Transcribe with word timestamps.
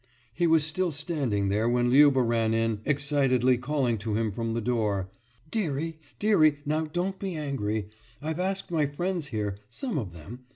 He 0.33 0.47
was 0.47 0.63
still 0.63 0.89
standing 0.89 1.49
there 1.49 1.69
when 1.69 1.91
Liuba 1.91 2.23
ran 2.27 2.55
in, 2.55 2.81
excitedly 2.85 3.55
calling 3.59 3.99
to 3.99 4.15
him 4.15 4.31
from 4.31 4.55
the 4.55 4.59
door. 4.59 5.11
»Dearie, 5.51 5.99
dearie, 6.17 6.57
now 6.65 6.85
don't 6.87 7.19
be 7.19 7.35
angry. 7.35 7.87
I've 8.19 8.39
asked 8.39 8.71
my 8.71 8.87
friends 8.87 9.27
here, 9.27 9.59
some 9.69 9.99
of 9.99 10.11
them. 10.11 10.39